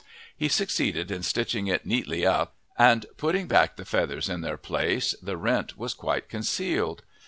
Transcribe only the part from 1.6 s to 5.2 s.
it neatly up, and putting back the feathers in their place